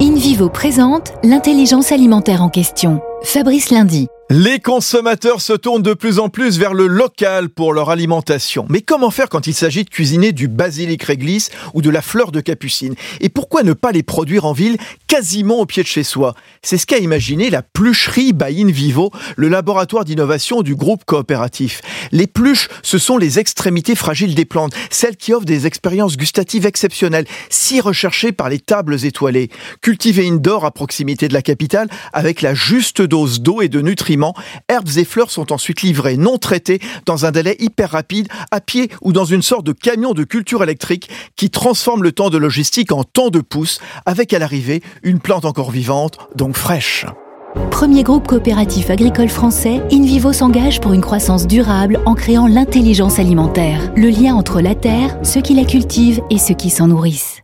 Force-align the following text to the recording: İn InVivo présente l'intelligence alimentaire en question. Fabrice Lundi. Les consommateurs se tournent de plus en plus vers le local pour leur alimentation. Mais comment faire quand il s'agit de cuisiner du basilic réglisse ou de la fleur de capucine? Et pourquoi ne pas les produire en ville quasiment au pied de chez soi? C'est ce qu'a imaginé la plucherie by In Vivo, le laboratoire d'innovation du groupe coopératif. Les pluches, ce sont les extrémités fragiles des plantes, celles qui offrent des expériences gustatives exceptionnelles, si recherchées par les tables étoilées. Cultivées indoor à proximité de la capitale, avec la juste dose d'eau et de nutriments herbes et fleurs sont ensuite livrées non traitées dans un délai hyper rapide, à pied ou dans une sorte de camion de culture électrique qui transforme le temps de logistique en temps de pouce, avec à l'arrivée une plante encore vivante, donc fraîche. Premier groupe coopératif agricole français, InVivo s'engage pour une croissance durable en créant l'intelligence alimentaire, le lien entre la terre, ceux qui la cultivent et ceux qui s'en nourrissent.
İn 0.00 0.15
InVivo 0.26 0.48
présente 0.48 1.12
l'intelligence 1.22 1.92
alimentaire 1.92 2.42
en 2.42 2.48
question. 2.48 3.00
Fabrice 3.22 3.70
Lundi. 3.70 4.08
Les 4.28 4.58
consommateurs 4.58 5.40
se 5.40 5.52
tournent 5.52 5.84
de 5.84 5.94
plus 5.94 6.18
en 6.18 6.28
plus 6.28 6.58
vers 6.58 6.74
le 6.74 6.88
local 6.88 7.48
pour 7.48 7.72
leur 7.72 7.90
alimentation. 7.90 8.66
Mais 8.68 8.80
comment 8.80 9.12
faire 9.12 9.28
quand 9.28 9.46
il 9.46 9.54
s'agit 9.54 9.84
de 9.84 9.88
cuisiner 9.88 10.32
du 10.32 10.48
basilic 10.48 11.04
réglisse 11.04 11.50
ou 11.74 11.82
de 11.82 11.90
la 11.90 12.02
fleur 12.02 12.32
de 12.32 12.40
capucine? 12.40 12.96
Et 13.20 13.28
pourquoi 13.28 13.62
ne 13.62 13.72
pas 13.72 13.92
les 13.92 14.02
produire 14.02 14.44
en 14.44 14.52
ville 14.52 14.78
quasiment 15.06 15.60
au 15.60 15.66
pied 15.66 15.84
de 15.84 15.88
chez 15.88 16.02
soi? 16.02 16.34
C'est 16.60 16.76
ce 16.76 16.86
qu'a 16.86 16.98
imaginé 16.98 17.50
la 17.50 17.62
plucherie 17.62 18.32
by 18.32 18.64
In 18.64 18.72
Vivo, 18.72 19.12
le 19.36 19.46
laboratoire 19.46 20.04
d'innovation 20.04 20.62
du 20.62 20.74
groupe 20.74 21.04
coopératif. 21.04 21.80
Les 22.10 22.26
pluches, 22.26 22.68
ce 22.82 22.98
sont 22.98 23.18
les 23.18 23.38
extrémités 23.38 23.94
fragiles 23.94 24.34
des 24.34 24.44
plantes, 24.44 24.74
celles 24.90 25.16
qui 25.16 25.34
offrent 25.34 25.44
des 25.44 25.68
expériences 25.68 26.16
gustatives 26.16 26.66
exceptionnelles, 26.66 27.26
si 27.48 27.80
recherchées 27.80 28.32
par 28.32 28.48
les 28.48 28.58
tables 28.58 29.04
étoilées. 29.04 29.50
Cultivées 29.82 30.15
indoor 30.24 30.64
à 30.64 30.70
proximité 30.70 31.28
de 31.28 31.34
la 31.34 31.42
capitale, 31.42 31.88
avec 32.12 32.42
la 32.42 32.54
juste 32.54 33.02
dose 33.02 33.40
d'eau 33.40 33.62
et 33.62 33.68
de 33.68 33.80
nutriments 33.80 34.34
herbes 34.68 34.96
et 34.96 35.04
fleurs 35.04 35.30
sont 35.30 35.52
ensuite 35.52 35.82
livrées 35.82 36.16
non 36.16 36.38
traitées 36.38 36.80
dans 37.04 37.26
un 37.26 37.30
délai 37.30 37.56
hyper 37.58 37.90
rapide, 37.90 38.28
à 38.50 38.60
pied 38.60 38.90
ou 39.02 39.12
dans 39.12 39.24
une 39.24 39.42
sorte 39.42 39.66
de 39.66 39.72
camion 39.72 40.14
de 40.14 40.24
culture 40.24 40.62
électrique 40.62 41.10
qui 41.36 41.50
transforme 41.50 42.02
le 42.02 42.12
temps 42.12 42.30
de 42.30 42.38
logistique 42.38 42.92
en 42.92 43.04
temps 43.04 43.30
de 43.30 43.40
pouce, 43.40 43.80
avec 44.04 44.32
à 44.32 44.38
l'arrivée 44.38 44.82
une 45.02 45.20
plante 45.20 45.44
encore 45.44 45.70
vivante, 45.70 46.18
donc 46.34 46.56
fraîche. 46.56 47.06
Premier 47.70 48.02
groupe 48.02 48.26
coopératif 48.26 48.90
agricole 48.90 49.28
français, 49.28 49.82
InVivo 49.90 50.32
s'engage 50.32 50.80
pour 50.80 50.92
une 50.92 51.00
croissance 51.00 51.46
durable 51.46 52.00
en 52.06 52.14
créant 52.14 52.46
l'intelligence 52.46 53.18
alimentaire, 53.18 53.92
le 53.96 54.08
lien 54.08 54.34
entre 54.34 54.60
la 54.60 54.74
terre, 54.74 55.16
ceux 55.22 55.40
qui 55.40 55.54
la 55.54 55.64
cultivent 55.64 56.22
et 56.30 56.38
ceux 56.38 56.54
qui 56.54 56.70
s'en 56.70 56.88
nourrissent. 56.88 57.40